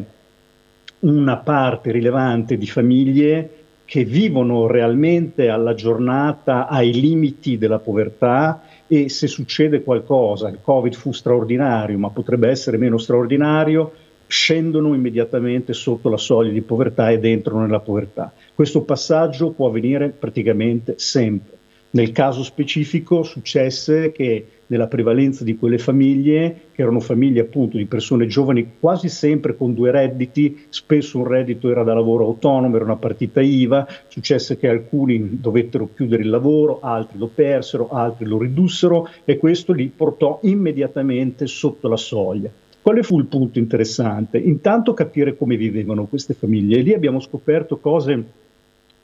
una 0.99 1.37
parte 1.37 1.89
rilevante 1.91 2.57
di 2.57 2.67
famiglie 2.67 3.49
che 3.85 4.03
vivono 4.03 4.67
realmente 4.67 5.47
alla 5.47 5.73
giornata 5.73 6.67
ai 6.67 6.91
limiti 6.91 7.57
della 7.57 7.79
povertà 7.79 8.61
e 8.93 9.07
se 9.07 9.27
succede 9.27 9.83
qualcosa, 9.83 10.49
il 10.49 10.59
Covid 10.61 10.93
fu 10.95 11.13
straordinario, 11.13 11.97
ma 11.97 12.09
potrebbe 12.09 12.49
essere 12.49 12.75
meno 12.75 12.97
straordinario, 12.97 13.93
scendono 14.27 14.93
immediatamente 14.93 15.71
sotto 15.71 16.09
la 16.09 16.17
soglia 16.17 16.51
di 16.51 16.59
povertà 16.59 17.09
ed 17.09 17.23
entrano 17.23 17.61
nella 17.61 17.79
povertà. 17.79 18.33
Questo 18.53 18.81
passaggio 18.81 19.51
può 19.51 19.69
avvenire 19.69 20.09
praticamente 20.09 20.95
sempre. 20.97 21.57
Nel 21.93 22.13
caso 22.13 22.41
specifico 22.43 23.21
successe 23.21 24.13
che 24.13 24.45
nella 24.67 24.87
prevalenza 24.87 25.43
di 25.43 25.57
quelle 25.57 25.77
famiglie, 25.77 26.67
che 26.71 26.81
erano 26.81 27.01
famiglie 27.01 27.41
appunto 27.41 27.75
di 27.75 27.85
persone 27.85 28.27
giovani 28.27 28.75
quasi 28.79 29.09
sempre 29.09 29.57
con 29.57 29.73
due 29.73 29.91
redditi, 29.91 30.67
spesso 30.69 31.17
un 31.17 31.27
reddito 31.27 31.69
era 31.69 31.83
da 31.83 31.93
lavoro 31.93 32.23
autonomo, 32.27 32.77
era 32.77 32.85
una 32.85 32.95
partita 32.95 33.41
IVA, 33.41 33.85
successe 34.07 34.57
che 34.57 34.69
alcuni 34.69 35.41
dovettero 35.41 35.89
chiudere 35.93 36.23
il 36.23 36.29
lavoro, 36.29 36.79
altri 36.81 37.17
lo 37.17 37.27
persero, 37.27 37.89
altri 37.89 38.25
lo 38.25 38.37
ridussero 38.37 39.09
e 39.25 39.35
questo 39.35 39.73
li 39.73 39.91
portò 39.93 40.39
immediatamente 40.43 41.45
sotto 41.45 41.89
la 41.89 41.97
soglia. 41.97 42.49
Quale 42.81 43.03
fu 43.03 43.19
il 43.19 43.25
punto 43.25 43.59
interessante? 43.59 44.37
Intanto 44.37 44.93
capire 44.93 45.35
come 45.35 45.57
vivevano 45.57 46.05
queste 46.05 46.33
famiglie 46.33 46.77
e 46.77 46.81
lì 46.83 46.93
abbiamo 46.93 47.19
scoperto 47.19 47.79
cose 47.79 48.23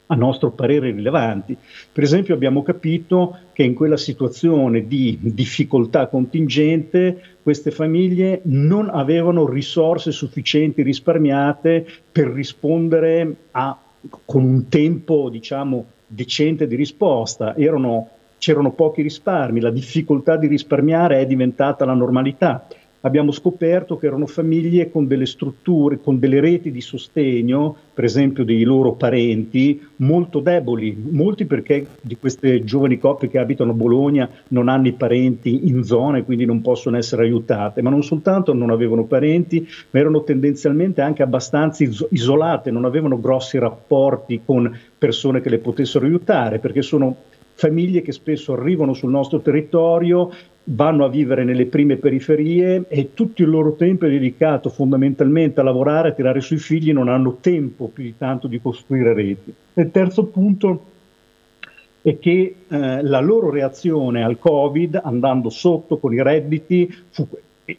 a 0.08 0.16
nostro 0.16 0.52
parere 0.52 0.92
rilevanti. 0.92 1.56
Per 1.92 2.04
esempio 2.04 2.34
abbiamo 2.34 2.64
capito 2.64 3.38
che 3.54 3.64
in 3.64 3.74
quella 3.74 3.98
situazione 3.98 4.88
di 4.88 5.18
difficoltà 5.22 6.08
contingente 6.08 7.38
queste 7.44 7.72
famiglie 7.72 8.42
non 8.44 8.90
avevano 8.90 9.48
risorse 9.48 10.12
sufficienti 10.12 10.82
risparmiate 10.82 11.86
per 12.12 12.28
rispondere 12.28 13.36
a, 13.52 13.78
con 14.26 14.44
un 14.44 14.68
tempo 14.70 15.30
diciamo 15.30 15.86
decente 16.08 16.68
di 16.68 16.76
risposta. 16.76 17.56
Erano, 17.58 18.10
c'erano 18.38 18.72
pochi 18.72 19.02
risparmi, 19.02 19.60
la 19.60 19.72
difficoltà 19.72 20.38
di 20.38 20.48
risparmiare 20.48 21.20
è 21.20 21.26
diventata 21.26 21.86
la 21.86 21.94
normalità 21.94 22.66
abbiamo 23.08 23.32
scoperto 23.32 23.98
che 23.98 24.06
erano 24.06 24.28
famiglie 24.28 24.92
con 24.92 25.08
delle 25.08 25.26
strutture, 25.26 26.00
con 26.00 26.20
delle 26.20 26.40
reti 26.40 26.72
di 26.72 26.82
sostegno, 26.82 27.76
per 27.94 28.04
esempio 28.04 28.44
dei 28.44 28.64
loro 28.64 28.94
parenti, 28.94 29.82
molto 29.98 30.40
deboli, 30.40 30.96
molti 31.10 31.46
perché 31.46 31.88
di 32.02 32.18
queste 32.18 32.64
giovani 32.64 33.00
coppie 33.00 33.30
che 33.30 33.40
abitano 33.40 33.72
a 33.72 33.76
Bologna 33.76 34.30
non 34.50 34.70
hanno 34.70 34.88
i 34.88 34.94
parenti 34.94 35.68
in 35.68 35.84
zona 35.84 36.18
e 36.18 36.24
quindi 36.24 36.46
non 36.46 36.62
possono 36.62 36.98
essere 36.98 37.24
aiutate, 37.24 37.82
ma 37.82 37.90
non 37.90 38.04
soltanto 38.04 38.54
non 38.54 38.70
avevano 38.70 39.06
parenti, 39.06 39.68
ma 39.90 40.00
erano 40.00 40.24
tendenzialmente 40.24 41.02
anche 41.02 41.24
abbastanza 41.24 41.84
isolate, 42.10 42.72
non 42.72 42.86
avevano 42.86 43.20
grossi 43.20 43.58
rapporti 43.58 44.42
con 44.46 44.78
persone 44.98 45.42
che 45.42 45.50
le 45.50 45.60
potessero 45.60 46.06
aiutare, 46.06 46.60
perché 46.60 46.82
sono 46.82 47.16
famiglie 47.58 48.04
che 48.04 48.12
spesso 48.12 48.54
arrivano 48.54 48.94
sul 48.94 49.10
nostro 49.10 49.40
territorio, 49.40 50.32
vanno 50.66 51.06
a 51.06 51.10
vivere 51.10 51.44
nelle 51.44 51.66
prime 51.66 51.98
periferie 51.98 52.86
e 52.88 53.14
tutto 53.16 53.42
il 53.42 53.50
loro 53.50 53.74
tempo 53.74 54.06
è 54.06 54.10
dedicato 54.10 54.70
fondamentalmente 54.70 55.60
a 55.60 55.64
lavorare, 55.64 56.10
a 56.10 56.12
tirare 56.14 56.40
sui 56.40 56.58
figli, 56.58 56.94
non 56.94 57.10
hanno 57.10 57.38
tempo 57.42 57.88
più 57.88 58.04
di 58.04 58.16
tanto 58.16 58.48
di 58.48 58.62
costruire 58.62 59.14
reti. 59.14 59.52
Il 59.74 59.90
terzo 59.90 60.26
punto 60.26 60.84
è 62.04 62.20
che 62.20 62.56
eh, 62.68 63.02
la 63.02 63.20
loro 63.20 63.50
reazione 63.50 64.24
al 64.24 64.38
Covid, 64.38 65.02
andando 65.04 65.50
sotto 65.50 65.98
con 65.98 66.14
i 66.14 66.22
redditi, 66.22 66.94
fu 67.10 67.28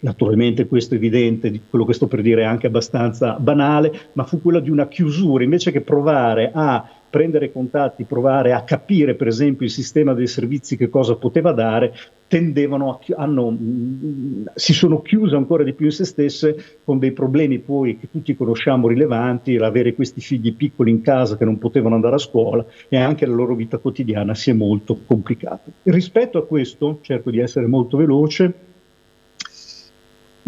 naturalmente 0.01 0.67
questo 0.67 0.95
è 0.95 0.97
evidente, 0.97 1.61
quello 1.71 1.85
che 1.85 1.95
sto 1.95 2.09
per 2.09 2.21
dire 2.21 2.43
è 2.43 2.45
anche 2.45 2.67
abbastanza 2.67 3.39
banale, 3.39 3.93
ma 4.15 4.25
fu 4.25 4.43
quella 4.43 4.61
di 4.61 4.71
una 4.71 4.89
chiusura, 4.89 5.45
invece 5.45 5.71
che 5.71 5.81
provare 5.83 6.51
a 6.53 6.98
prendere 7.11 7.53
contatti, 7.53 8.05
provare 8.05 8.53
a 8.53 8.63
capire 8.63 9.15
per 9.15 9.27
esempio 9.27 9.67
il 9.67 9.73
sistema 9.73 10.15
dei 10.15 10.27
servizi 10.27 10.77
che 10.77 10.89
cosa 10.89 11.17
poteva 11.17 11.53
dare, 11.53 11.95
tendevano 12.27 12.91
a, 12.91 12.99
hanno, 13.17 13.51
mm, 13.51 14.45
si 14.55 14.73
sono 14.75 15.01
chiuse 15.01 15.35
ancora 15.35 15.65
di 15.65 15.73
più 15.73 15.87
in 15.87 15.93
se 15.93 16.05
stesse 16.05 16.79
con 16.85 16.99
dei 16.99 17.13
problemi 17.13 17.59
poi 17.59 17.99
che 17.99 18.11
tutti 18.11 18.37
conosciamo 18.37 18.89
rilevanti, 18.89 19.57
l'avere 19.57 19.95
questi 19.95 20.21
figli 20.21 20.55
piccoli 20.55 20.91
in 20.91 21.01
casa 21.01 21.37
che 21.37 21.45
non 21.45 21.59
potevano 21.59 21.95
andare 21.95 22.17
a 22.17 22.19
scuola 22.19 22.65
e 22.89 22.99
anche 22.99 23.27
la 23.27 23.35
loro 23.35 23.55
vita 23.55 23.79
quotidiana 23.79 24.35
si 24.35 24.51
è 24.51 24.53
molto 24.53 24.99
complicata. 25.07 25.71
Rispetto 25.85 26.39
a 26.39 26.47
questo, 26.47 26.99
cerco 27.01 27.31
di 27.31 27.39
essere 27.39 27.67
molto 27.67 27.97
veloce, 27.97 28.55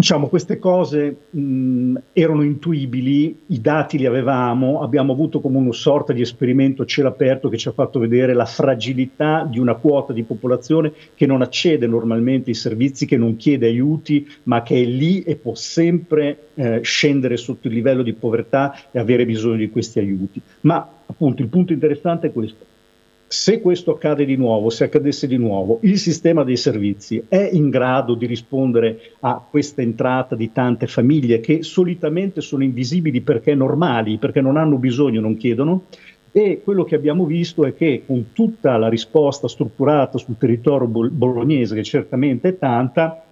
Diciamo, 0.00 0.28
queste 0.28 0.59
cose 0.59 1.14
mh, 1.28 1.95
erano 2.14 2.42
intuibili, 2.42 3.40
i 3.49 3.61
dati 3.61 3.99
li 3.99 4.07
avevamo, 4.07 4.80
abbiamo 4.80 5.12
avuto 5.12 5.40
come 5.40 5.59
una 5.59 5.75
sorta 5.75 6.14
di 6.14 6.23
esperimento 6.23 6.87
cielo 6.87 7.09
aperto 7.09 7.50
che 7.50 7.59
ci 7.59 7.69
ha 7.69 7.73
fatto 7.73 7.99
vedere 7.99 8.33
la 8.33 8.47
fragilità 8.47 9.47
di 9.47 9.59
una 9.59 9.75
quota 9.75 10.14
di 10.14 10.23
popolazione 10.23 10.95
che 11.14 11.26
non 11.26 11.42
accede 11.42 11.87
normalmente 11.87 12.49
ai 12.49 12.57
servizi, 12.57 13.04
che 13.04 13.19
non 13.19 13.37
chiede 13.37 13.66
aiuti, 13.66 14.26
ma 14.45 14.62
che 14.62 14.80
è 14.80 14.87
lì 14.87 15.21
e 15.21 15.37
può 15.37 15.54
sempre 15.54 16.49
eh, 16.54 16.80
scendere 16.83 17.37
sotto 17.37 17.69
il 17.69 17.75
livello 17.75 18.02
di 18.02 18.14
povertà 18.14 18.75
e 18.90 18.99
avere 18.99 19.26
bisogno 19.26 19.59
di 19.59 19.69
questi 19.69 19.99
aiuti. 19.99 20.40
Ma 20.62 20.78
appunto 21.04 21.42
il 21.42 21.49
punto 21.49 21.75
interessante 21.75 22.28
è 22.28 22.33
questo 22.33 22.64
se 23.32 23.60
questo 23.60 23.92
accade 23.92 24.25
di 24.25 24.34
nuovo, 24.34 24.70
se 24.70 24.82
accadesse 24.82 25.28
di 25.28 25.37
nuovo, 25.37 25.78
il 25.82 25.99
sistema 25.99 26.42
dei 26.42 26.56
servizi 26.56 27.22
è 27.28 27.49
in 27.52 27.70
grado 27.70 28.14
di 28.14 28.26
rispondere 28.26 29.12
a 29.20 29.40
questa 29.49 29.82
entrata 29.82 30.34
di 30.34 30.50
tante 30.50 30.88
famiglie 30.88 31.38
che 31.38 31.62
solitamente 31.62 32.40
sono 32.40 32.64
invisibili 32.64 33.20
perché 33.20 33.54
normali, 33.54 34.18
perché 34.18 34.40
non 34.40 34.56
hanno 34.56 34.78
bisogno, 34.78 35.20
non 35.20 35.37
chiedono? 35.37 35.84
E 36.32 36.60
quello 36.64 36.82
che 36.82 36.96
abbiamo 36.96 37.25
visto 37.25 37.64
è 37.64 37.72
che 37.72 38.02
con 38.04 38.32
tutta 38.32 38.76
la 38.76 38.88
risposta 38.88 39.46
strutturata 39.46 40.18
sul 40.18 40.37
territorio 40.37 40.88
bolognese, 40.88 41.76
che 41.76 41.84
certamente 41.84 42.49
è 42.49 42.58
tanta, 42.58 43.22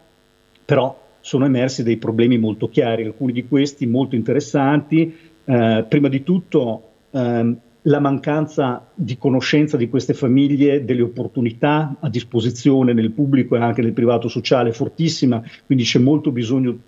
però 0.65 0.97
sono 1.19 1.45
emersi 1.45 1.83
dei 1.83 1.97
problemi 1.97 2.39
molto 2.39 2.69
chiari, 2.69 3.05
alcuni 3.05 3.33
di 3.33 3.49
questi 3.49 3.85
molto 3.89 4.15
interessanti. 4.15 5.13
Eh, 5.45 5.85
prima 5.89 6.07
di 6.07 6.23
tutto, 6.23 6.83
ehm, 7.11 7.59
la 7.89 8.01
mancanza 8.01 8.87
di 8.95 9.17
conoscenza 9.17 9.77
di 9.77 9.89
queste 9.89 10.13
famiglie 10.13 10.85
delle 10.85 11.03
opportunità 11.03 11.97
a 12.01 12.09
disposizione 12.11 12.93
nel 12.93 13.13
pubblico 13.13 13.57
e 13.57 13.61
anche 13.61 13.83
nel 13.83 13.93
privato 13.93 14.29
sociale 14.29 14.71
è 14.71 14.73
fortissima, 14.73 15.43
quindi 15.65 15.85
c'è 15.85 15.99
molto 15.99 16.31
bisogno 16.31 16.79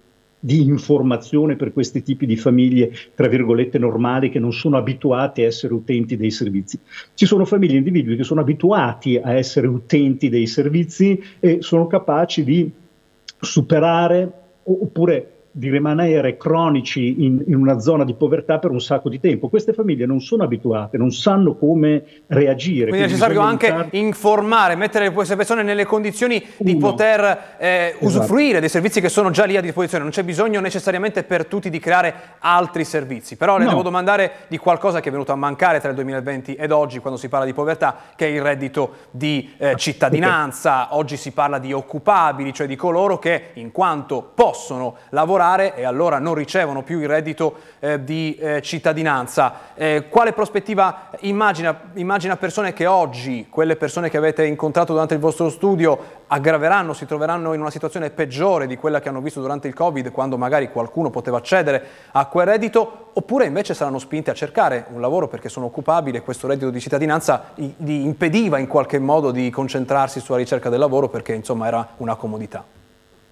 di 0.42 0.62
informazione 0.62 1.56
per 1.56 1.72
questi 1.72 2.02
tipi 2.02 2.26
di 2.26 2.36
famiglie, 2.36 2.92
tra 3.14 3.28
virgolette, 3.28 3.78
normali 3.78 4.30
che 4.30 4.38
non 4.38 4.52
sono 4.52 4.76
abituati 4.76 5.42
a 5.42 5.46
essere 5.46 5.74
utenti 5.74 6.16
dei 6.16 6.30
servizi. 6.30 6.78
Ci 7.14 7.26
sono 7.26 7.44
famiglie 7.44 7.74
e 7.74 7.78
individui 7.78 8.16
che 8.16 8.24
sono 8.24 8.40
abituati 8.40 9.16
a 9.16 9.32
essere 9.34 9.66
utenti 9.66 10.28
dei 10.28 10.46
servizi 10.46 11.22
e 11.40 11.58
sono 11.60 11.86
capaci 11.86 12.44
di 12.44 12.70
superare 13.38 14.32
oppure 14.62 15.39
di 15.52 15.68
rimanere 15.68 16.36
cronici 16.36 17.24
in, 17.24 17.42
in, 17.46 17.56
una 17.56 17.80
zona 17.80 18.04
di 18.04 18.14
povertà 18.14 18.58
per 18.58 18.70
un 18.70 18.80
sacco 18.80 19.08
di 19.08 19.18
tempo. 19.18 19.48
Queste 19.48 19.72
famiglie 19.72 20.06
non 20.06 20.20
sono 20.20 20.44
abituate, 20.44 20.96
non 20.96 21.10
sanno 21.10 21.56
come 21.56 22.04
reagire. 22.28 22.86
Quindi, 22.88 23.06
è 23.06 23.08
necessario 23.08 23.40
anche 23.40 23.66
aiutare... 23.66 23.96
informare, 23.98 24.76
mettere 24.76 25.10
queste 25.10 25.34
persone 25.34 25.64
nelle 25.64 25.84
condizioni 25.86 26.44
di 26.56 26.74
Uno. 26.74 26.90
poter 26.90 27.56
eh, 27.58 27.94
esatto. 27.98 28.06
usufruire 28.06 28.60
dei 28.60 28.68
servizi 28.68 29.00
che 29.00 29.08
sono 29.08 29.30
già 29.30 29.44
lì 29.44 29.56
a 29.56 29.60
disposizione. 29.60 30.04
Non 30.04 30.12
c'è 30.12 30.22
bisogno 30.22 30.60
necessariamente 30.60 31.24
per 31.24 31.46
tutti 31.46 31.68
di 31.68 31.80
creare 31.80 32.14
altri 32.38 32.84
servizi. 32.84 33.36
Però 33.36 33.58
le 33.58 33.64
no. 33.64 33.70
devo 33.70 33.82
domandare 33.82 34.32
di 34.46 34.56
qualcosa 34.56 35.00
che 35.00 35.08
è 35.08 35.12
venuto 35.12 35.32
a 35.32 35.36
mancare 35.36 35.80
tra 35.80 35.88
il 35.88 35.96
2020 35.96 36.54
ed 36.54 36.70
oggi 36.70 37.00
quando 37.00 37.18
si 37.18 37.28
parla 37.28 37.44
di 37.44 37.54
povertà, 37.54 37.96
che 38.14 38.26
è 38.26 38.30
il 38.30 38.40
reddito 38.40 38.92
di 39.10 39.52
eh, 39.58 39.74
cittadinanza. 39.76 40.84
Okay. 40.84 40.98
Oggi 40.98 41.16
si 41.16 41.32
parla 41.32 41.58
di 41.58 41.72
occupabili, 41.72 42.52
cioè 42.52 42.68
di 42.68 42.76
coloro 42.76 43.18
che 43.18 43.50
in 43.54 43.72
quanto 43.72 44.30
possono 44.32 44.94
lavorare 45.08 45.38
lavorare 45.40 45.74
e 45.74 45.84
allora 45.84 46.18
non 46.18 46.34
ricevono 46.34 46.82
più 46.82 47.00
il 47.00 47.08
reddito 47.08 47.54
eh, 47.80 48.04
di 48.04 48.36
eh, 48.36 48.60
cittadinanza. 48.60 49.74
Eh, 49.74 50.06
quale 50.08 50.32
prospettiva 50.32 51.10
immagina, 51.20 51.78
immagina 51.94 52.36
persone 52.36 52.72
che 52.72 52.86
oggi, 52.86 53.46
quelle 53.48 53.76
persone 53.76 54.10
che 54.10 54.18
avete 54.18 54.44
incontrato 54.44 54.92
durante 54.92 55.14
il 55.14 55.20
vostro 55.20 55.48
studio, 55.48 56.18
aggraveranno, 56.26 56.92
si 56.92 57.06
troveranno 57.06 57.54
in 57.54 57.60
una 57.60 57.70
situazione 57.70 58.10
peggiore 58.10 58.66
di 58.66 58.76
quella 58.76 59.00
che 59.00 59.08
hanno 59.08 59.20
visto 59.20 59.40
durante 59.40 59.66
il 59.66 59.74
Covid, 59.74 60.12
quando 60.12 60.36
magari 60.36 60.70
qualcuno 60.70 61.10
poteva 61.10 61.38
accedere 61.38 61.82
a 62.12 62.26
quel 62.26 62.46
reddito, 62.46 63.08
oppure 63.14 63.46
invece 63.46 63.74
saranno 63.74 63.98
spinti 63.98 64.30
a 64.30 64.34
cercare 64.34 64.86
un 64.90 65.00
lavoro 65.00 65.26
perché 65.26 65.48
sono 65.48 65.66
occupabili 65.66 66.18
e 66.18 66.20
questo 66.20 66.46
reddito 66.46 66.70
di 66.70 66.80
cittadinanza 66.80 67.50
gli 67.54 67.90
impediva 67.90 68.58
in 68.58 68.68
qualche 68.68 68.98
modo 68.98 69.32
di 69.32 69.50
concentrarsi 69.50 70.20
sulla 70.20 70.38
ricerca 70.38 70.68
del 70.68 70.78
lavoro 70.78 71.08
perché 71.08 71.32
insomma 71.32 71.66
era 71.66 71.88
una 71.96 72.14
comodità. 72.14 72.64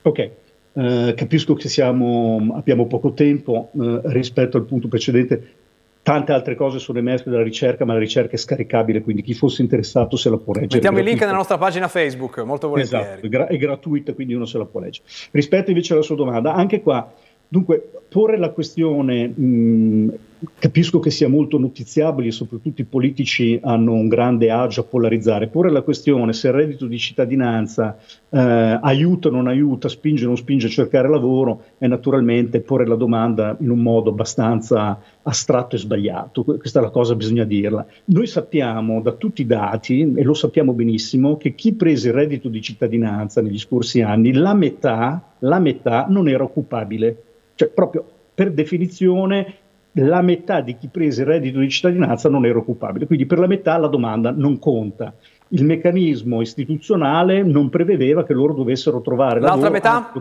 Ok, 0.02 0.30
eh, 0.78 1.14
capisco 1.14 1.54
che 1.54 1.68
siamo, 1.68 2.54
abbiamo 2.54 2.86
poco 2.86 3.12
tempo 3.12 3.70
eh, 3.80 4.00
rispetto 4.04 4.56
al 4.56 4.64
punto 4.64 4.88
precedente. 4.88 5.54
Tante 6.02 6.32
altre 6.32 6.54
cose 6.54 6.78
sono 6.78 6.98
emerse 6.98 7.28
dalla 7.28 7.42
ricerca, 7.42 7.84
ma 7.84 7.92
la 7.92 7.98
ricerca 7.98 8.34
è 8.34 8.38
scaricabile, 8.38 9.02
quindi 9.02 9.22
chi 9.22 9.34
fosse 9.34 9.60
interessato 9.60 10.16
se 10.16 10.30
la 10.30 10.38
può 10.38 10.54
leggere. 10.54 10.76
Mettiamo 10.76 10.98
il 10.98 11.04
link 11.04 11.20
nella 11.20 11.32
nostra 11.32 11.58
pagina 11.58 11.88
Facebook, 11.88 12.38
molto 12.38 12.68
volentieri. 12.68 13.04
Esatto, 13.04 13.26
è, 13.26 13.28
gra- 13.28 13.46
è 13.48 13.56
gratuita, 13.56 14.14
quindi 14.14 14.32
uno 14.32 14.46
se 14.46 14.56
la 14.56 14.64
può 14.64 14.80
leggere. 14.80 15.04
Rispetto 15.32 15.70
invece 15.70 15.92
alla 15.92 16.02
sua 16.02 16.16
domanda, 16.16 16.54
anche 16.54 16.80
qua 16.80 17.12
Dunque, 17.50 17.82
porre 18.10 18.36
la 18.36 18.50
questione, 18.50 19.26
mh, 19.26 20.18
capisco 20.58 21.00
che 21.00 21.10
sia 21.10 21.28
molto 21.28 21.58
notiziabile 21.58 22.30
soprattutto 22.30 22.80
i 22.80 22.84
politici 22.84 23.58
hanno 23.62 23.92
un 23.92 24.08
grande 24.08 24.50
agio 24.50 24.82
a 24.82 24.84
polarizzare, 24.84 25.48
porre 25.48 25.70
la 25.70 25.82
questione 25.82 26.32
se 26.32 26.48
il 26.48 26.54
reddito 26.54 26.86
di 26.86 26.98
cittadinanza 26.98 27.98
eh, 28.28 28.38
aiuta 28.38 29.28
o 29.28 29.30
non 29.30 29.46
aiuta, 29.48 29.88
spinge 29.88 30.24
o 30.24 30.28
non 30.28 30.36
spinge 30.36 30.66
a 30.66 30.70
cercare 30.70 31.08
lavoro 31.08 31.64
è 31.78 31.86
naturalmente 31.86 32.60
porre 32.60 32.86
la 32.86 32.94
domanda 32.94 33.56
in 33.60 33.70
un 33.70 33.80
modo 33.80 34.10
abbastanza 34.10 35.00
astratto 35.22 35.76
e 35.76 35.78
sbagliato, 35.78 36.42
questa 36.42 36.80
è 36.80 36.82
la 36.82 36.90
cosa, 36.90 37.14
bisogna 37.14 37.44
dirla. 37.44 37.84
Noi 38.06 38.26
sappiamo 38.26 39.02
da 39.02 39.12
tutti 39.12 39.42
i 39.42 39.46
dati, 39.46 40.14
e 40.14 40.22
lo 40.22 40.34
sappiamo 40.34 40.72
benissimo, 40.72 41.36
che 41.36 41.54
chi 41.54 41.74
prese 41.74 42.08
il 42.08 42.14
reddito 42.14 42.48
di 42.48 42.62
cittadinanza 42.62 43.42
negli 43.42 43.58
scorsi 43.58 44.00
anni, 44.00 44.32
la 44.32 44.54
metà, 44.54 45.34
la 45.40 45.58
metà 45.58 46.06
non 46.08 46.28
era 46.28 46.44
occupabile. 46.44 47.22
Cioè, 47.54 47.68
proprio 47.68 48.04
per 48.34 48.52
definizione, 48.52 49.54
la 49.92 50.22
metà 50.22 50.60
di 50.60 50.76
chi 50.76 50.88
prese 50.88 51.22
il 51.22 51.28
reddito 51.28 51.58
di 51.58 51.68
cittadinanza 51.68 52.28
non 52.28 52.44
era 52.44 52.58
occupabile, 52.58 53.06
quindi 53.06 53.26
per 53.26 53.38
la 53.38 53.46
metà 53.46 53.76
la 53.78 53.88
domanda 53.88 54.30
non 54.30 54.58
conta. 54.58 55.14
Il 55.48 55.64
meccanismo 55.64 56.40
istituzionale 56.40 57.42
non 57.42 57.70
prevedeva 57.70 58.24
che 58.24 58.34
loro 58.34 58.52
dovessero 58.52 59.00
trovare 59.00 59.40
L'altra 59.40 59.70
metà? 59.70 60.12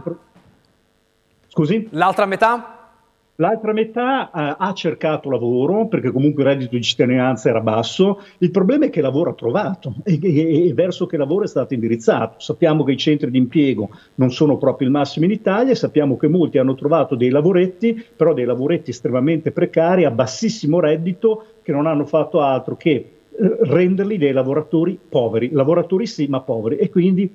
Scusi? 1.47 1.87
L'altra 1.91 2.25
metà? 2.25 2.76
L'altra 3.39 3.71
metà 3.71 4.31
eh, 4.31 4.55
ha 4.57 4.73
cercato 4.73 5.29
lavoro 5.29 5.87
perché 5.87 6.11
comunque 6.11 6.41
il 6.41 6.49
reddito 6.49 6.75
di 6.75 6.81
cittadinanza 6.81 7.49
era 7.49 7.61
basso. 7.61 8.19
Il 8.39 8.49
problema 8.49 8.85
è 8.85 8.89
che 8.89 8.99
lavoro 8.99 9.29
ha 9.29 9.35
trovato 9.35 9.93
e, 10.03 10.17
e, 10.19 10.67
e, 10.67 10.73
verso 10.73 11.05
che 11.05 11.17
lavoro 11.17 11.43
è 11.43 11.47
stato 11.47 11.75
indirizzato. 11.75 12.39
Sappiamo 12.39 12.83
che 12.83 12.93
i 12.93 12.97
centri 12.97 13.29
di 13.29 13.37
impiego 13.37 13.89
non 14.15 14.31
sono 14.31 14.57
proprio 14.57 14.87
il 14.87 14.93
massimo 14.93 15.25
in 15.25 15.31
Italia 15.31 15.73
e 15.73 15.75
sappiamo 15.75 16.17
che 16.17 16.27
molti 16.27 16.57
hanno 16.57 16.73
trovato 16.73 17.13
dei 17.13 17.29
lavoretti, 17.29 18.03
però 18.15 18.33
dei 18.33 18.45
lavoretti 18.45 18.89
estremamente 18.89 19.51
precari, 19.51 20.05
a 20.05 20.09
bassissimo 20.09 20.79
reddito, 20.79 21.45
che 21.61 21.71
non 21.71 21.85
hanno 21.85 22.05
fatto 22.05 22.41
altro 22.41 22.75
che 22.75 22.89
eh, 22.91 23.57
renderli 23.61 24.17
dei 24.17 24.31
lavoratori 24.31 24.97
poveri. 25.07 25.51
Lavoratori 25.51 26.07
sì, 26.07 26.25
ma 26.25 26.41
poveri. 26.41 26.77
E 26.77 26.89
quindi 26.89 27.31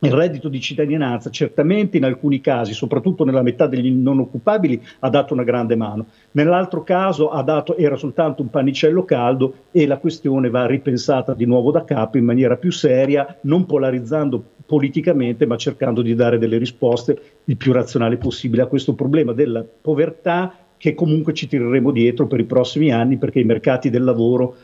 il 0.00 0.12
reddito 0.12 0.48
di 0.48 0.60
cittadinanza 0.60 1.30
certamente 1.30 1.96
in 1.96 2.04
alcuni 2.04 2.40
casi, 2.40 2.72
soprattutto 2.72 3.24
nella 3.24 3.42
metà 3.42 3.66
degli 3.66 3.90
non 3.90 4.18
occupabili, 4.18 4.80
ha 5.00 5.10
dato 5.10 5.34
una 5.34 5.44
grande 5.44 5.76
mano. 5.76 6.06
Nell'altro 6.32 6.82
caso 6.82 7.30
dato, 7.42 7.76
era 7.76 7.96
soltanto 7.96 8.42
un 8.42 8.50
pannicello 8.50 9.04
caldo 9.04 9.54
e 9.70 9.86
la 9.86 9.98
questione 9.98 10.50
va 10.50 10.66
ripensata 10.66 11.34
di 11.34 11.44
nuovo 11.44 11.70
da 11.70 11.84
capo 11.84 12.18
in 12.18 12.24
maniera 12.24 12.56
più 12.56 12.70
seria, 12.70 13.38
non 13.42 13.66
polarizzando 13.66 14.42
politicamente, 14.64 15.46
ma 15.46 15.56
cercando 15.56 16.00
di 16.00 16.14
dare 16.14 16.38
delle 16.38 16.56
risposte 16.56 17.20
il 17.44 17.56
più 17.56 17.72
razionali 17.72 18.16
possibile 18.16 18.62
a 18.62 18.66
questo 18.66 18.94
problema 18.94 19.32
della 19.32 19.64
povertà 19.64 20.54
che 20.80 20.94
comunque 20.94 21.34
ci 21.34 21.46
tireremo 21.46 21.90
dietro 21.90 22.26
per 22.26 22.40
i 22.40 22.44
prossimi 22.44 22.90
anni 22.90 23.18
perché 23.18 23.40
i 23.40 23.44
mercati 23.44 23.90
del 23.90 24.02
lavoro 24.02 24.56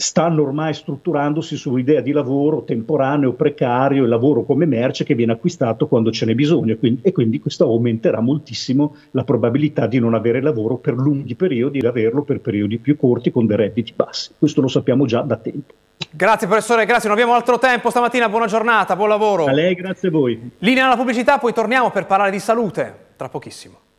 stanno 0.00 0.42
ormai 0.42 0.72
strutturandosi 0.72 1.56
su 1.56 1.72
un'idea 1.72 2.00
di 2.00 2.12
lavoro 2.12 2.64
temporaneo, 2.64 3.34
precario, 3.34 4.04
e 4.04 4.08
lavoro 4.08 4.44
come 4.44 4.64
merce 4.64 5.04
che 5.04 5.14
viene 5.14 5.32
acquistato 5.32 5.88
quando 5.88 6.10
ce 6.10 6.24
n'è 6.24 6.34
bisogno 6.34 6.74
quindi, 6.76 7.02
e 7.02 7.12
quindi 7.12 7.38
questo 7.38 7.64
aumenterà 7.64 8.20
moltissimo 8.20 8.96
la 9.10 9.24
probabilità 9.24 9.86
di 9.86 9.98
non 9.98 10.14
avere 10.14 10.40
lavoro 10.40 10.78
per 10.78 10.94
lunghi 10.94 11.34
periodi 11.34 11.78
e 11.78 11.80
di 11.82 11.86
averlo 11.86 12.22
per 12.22 12.40
periodi 12.40 12.78
più 12.78 12.96
corti 12.96 13.30
con 13.30 13.44
dei 13.44 13.58
redditi 13.58 13.92
bassi. 13.94 14.32
Questo 14.38 14.62
lo 14.62 14.68
sappiamo 14.68 15.04
già 15.04 15.20
da 15.20 15.36
tempo. 15.36 15.74
Grazie 16.10 16.46
professore, 16.46 16.86
grazie, 16.86 17.08
non 17.10 17.18
abbiamo 17.18 17.36
altro 17.36 17.58
tempo 17.58 17.90
stamattina, 17.90 18.30
buona 18.30 18.46
giornata, 18.46 18.96
buon 18.96 19.10
lavoro. 19.10 19.44
A 19.44 19.52
lei, 19.52 19.74
grazie 19.74 20.08
a 20.08 20.10
voi. 20.10 20.50
Linea 20.60 20.86
alla 20.86 20.96
pubblicità, 20.96 21.36
poi 21.36 21.52
torniamo 21.52 21.90
per 21.90 22.06
parlare 22.06 22.30
di 22.30 22.38
salute 22.38 23.08
tra 23.16 23.28
pochissimo. 23.28 23.89